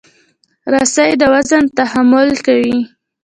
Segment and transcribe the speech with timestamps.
[0.73, 2.77] رسۍ د وزن تحمل کوي.